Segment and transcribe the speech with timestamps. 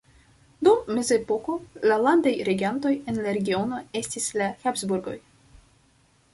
[0.67, 1.57] Dum mezepoko
[1.91, 5.19] la landaj regantoj en la regiono estis la Habsburgoj.